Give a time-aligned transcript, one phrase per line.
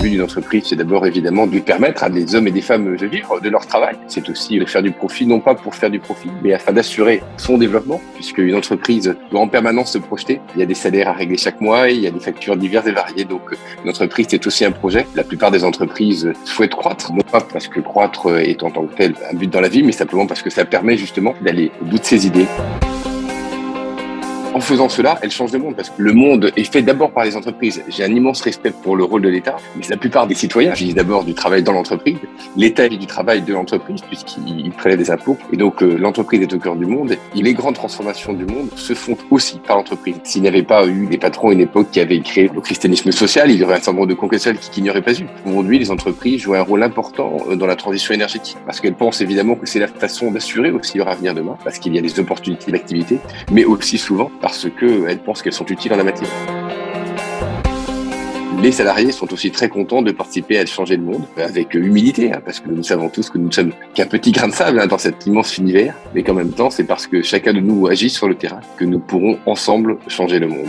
[0.00, 3.06] But d'une entreprise, c'est d'abord évidemment de permettre à des hommes et des femmes de
[3.06, 3.96] vivre de leur travail.
[4.08, 7.22] C'est aussi de faire du profit, non pas pour faire du profit, mais afin d'assurer
[7.36, 10.40] son développement, puisque une entreprise doit en permanence se projeter.
[10.54, 12.86] Il y a des salaires à régler chaque mois, il y a des factures diverses
[12.86, 13.24] et variées.
[13.24, 13.42] Donc,
[13.84, 15.06] une entreprise, c'est aussi un projet.
[15.14, 18.94] La plupart des entreprises souhaitent croître, non pas parce que croître est en tant que
[18.94, 21.84] tel un but dans la vie, mais simplement parce que ça permet justement d'aller au
[21.84, 22.46] bout de ses idées.
[24.52, 27.24] En faisant cela, elle change de monde parce que le monde est fait d'abord par
[27.24, 27.84] les entreprises.
[27.88, 30.96] J'ai un immense respect pour le rôle de l'État, mais la plupart des citoyens vivent
[30.96, 32.18] d'abord du travail dans l'entreprise.
[32.56, 35.38] L'État vit du travail de l'entreprise puisqu'il prélève des impôts.
[35.52, 37.12] Et donc euh, l'entreprise est au cœur du monde.
[37.12, 40.16] Et les grandes transformations du monde se font aussi par l'entreprise.
[40.24, 43.12] S'il n'y avait pas eu des patrons à une époque qui avaient créé le christianisme
[43.12, 45.26] social, il y aurait un certain nombre de conquêtes qui, n'y aurait pas eu.
[45.46, 49.20] Aujourd'hui, les entreprises jouent un rôle important euh, dans la transition énergétique parce qu'elles pensent
[49.20, 52.18] évidemment que c'est la façon d'assurer aussi leur avenir demain parce qu'il y a des
[52.18, 53.20] opportunités d'activité,
[53.52, 56.30] mais aussi souvent parce qu'elles pensent qu'elles sont utiles en la matière.
[58.62, 62.42] Les salariés sont aussi très contents de participer à changer le monde avec humilité, hein,
[62.44, 64.86] parce que nous savons tous que nous ne sommes qu'un petit grain de sable hein,
[64.86, 68.10] dans cet immense univers, mais qu'en même temps, c'est parce que chacun de nous agit
[68.10, 70.68] sur le terrain que nous pourrons ensemble changer le monde.